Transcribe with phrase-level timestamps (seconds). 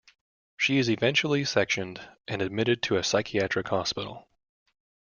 [0.57, 4.27] She is eventually sectioned and admitted to a psychiatric hospital.